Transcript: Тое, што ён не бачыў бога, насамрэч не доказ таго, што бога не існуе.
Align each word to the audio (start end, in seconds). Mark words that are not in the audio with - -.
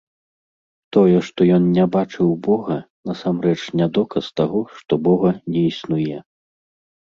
Тое, 0.95 1.17
што 1.27 1.39
ён 1.57 1.67
не 1.75 1.85
бачыў 1.95 2.27
бога, 2.47 2.77
насамрэч 3.11 3.59
не 3.83 3.87
доказ 3.99 4.25
таго, 4.43 4.61
што 4.79 4.93
бога 5.11 5.29
не 5.51 5.61
існуе. 5.75 6.17